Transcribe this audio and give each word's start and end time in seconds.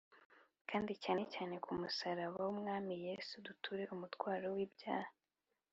Kandi 0.69 0.93
cyane 1.03 1.23
cyane 1.33 1.55
ku 1.63 1.71
musaraba 1.79 2.37
w’Umwami 2.47 2.93
Yesu, 3.07 3.33
duture 3.45 3.83
umutwaro 3.95 4.47
w’ibyaha 4.55 5.11